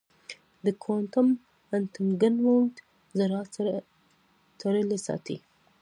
د 0.65 0.67
کوانټم 0.83 1.27
انټنګلمنټ 1.75 2.75
ذرات 3.17 3.47
سره 3.57 3.73
تړلي 4.59 4.99
ساتي. 5.07 5.37